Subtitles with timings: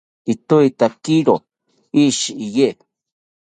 [0.33, 1.35] itoetakiro
[2.03, 2.69] ishi iye